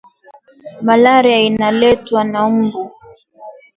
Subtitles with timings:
[0.85, 2.83] Malaria inaletwa na imbu